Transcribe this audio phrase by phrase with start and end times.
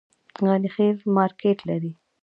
[0.45, 1.91] غني خیل مارکیټ لري؟